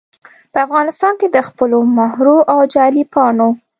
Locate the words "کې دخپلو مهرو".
1.19-2.37